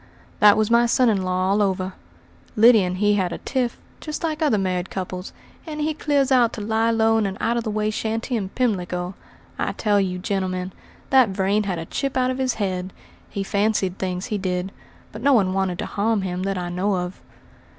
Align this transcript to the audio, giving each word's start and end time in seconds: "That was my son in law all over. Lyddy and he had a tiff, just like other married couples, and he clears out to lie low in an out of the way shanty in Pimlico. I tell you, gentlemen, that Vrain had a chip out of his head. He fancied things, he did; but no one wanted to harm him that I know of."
"That 0.39 0.57
was 0.57 0.71
my 0.71 0.87
son 0.87 1.09
in 1.09 1.21
law 1.21 1.51
all 1.51 1.61
over. 1.61 1.93
Lyddy 2.55 2.83
and 2.83 2.97
he 2.97 3.13
had 3.13 3.31
a 3.31 3.37
tiff, 3.37 3.77
just 3.99 4.23
like 4.23 4.41
other 4.41 4.57
married 4.57 4.89
couples, 4.89 5.31
and 5.67 5.79
he 5.79 5.93
clears 5.93 6.31
out 6.31 6.53
to 6.53 6.61
lie 6.61 6.89
low 6.89 7.19
in 7.19 7.27
an 7.27 7.37
out 7.39 7.55
of 7.55 7.63
the 7.63 7.69
way 7.69 7.91
shanty 7.91 8.35
in 8.35 8.49
Pimlico. 8.49 9.13
I 9.59 9.73
tell 9.73 10.01
you, 10.01 10.17
gentlemen, 10.17 10.73
that 11.11 11.29
Vrain 11.29 11.65
had 11.65 11.77
a 11.77 11.85
chip 11.85 12.17
out 12.17 12.31
of 12.31 12.39
his 12.39 12.55
head. 12.55 12.93
He 13.29 13.43
fancied 13.43 13.99
things, 13.99 14.25
he 14.25 14.39
did; 14.39 14.71
but 15.11 15.21
no 15.21 15.33
one 15.33 15.53
wanted 15.53 15.77
to 15.77 15.85
harm 15.85 16.23
him 16.23 16.41
that 16.49 16.57
I 16.57 16.69
know 16.69 16.95
of." 16.95 17.21